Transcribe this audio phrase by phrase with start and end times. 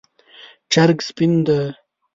[0.71, 1.59] چرګ سپین دی